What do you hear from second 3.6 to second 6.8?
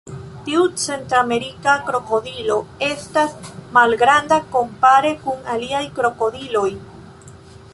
malgranda kompare kun aliaj krokodiloj.